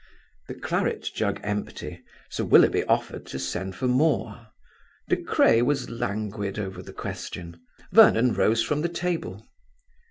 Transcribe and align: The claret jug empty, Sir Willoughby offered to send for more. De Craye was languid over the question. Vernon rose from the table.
The 0.47 0.55
claret 0.55 1.07
jug 1.13 1.39
empty, 1.43 2.01
Sir 2.31 2.43
Willoughby 2.43 2.83
offered 2.85 3.27
to 3.27 3.37
send 3.37 3.75
for 3.75 3.87
more. 3.87 4.47
De 5.09 5.15
Craye 5.15 5.61
was 5.61 5.91
languid 5.91 6.57
over 6.57 6.81
the 6.81 6.91
question. 6.91 7.61
Vernon 7.91 8.33
rose 8.33 8.63
from 8.63 8.81
the 8.81 8.89
table. 8.89 9.45